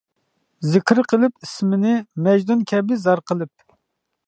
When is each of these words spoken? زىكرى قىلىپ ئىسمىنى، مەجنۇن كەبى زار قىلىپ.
زىكرى 0.69 1.03
قىلىپ 1.11 1.45
ئىسمىنى، 1.47 1.93
مەجنۇن 2.29 2.65
كەبى 2.75 3.01
زار 3.07 3.25
قىلىپ. 3.33 3.53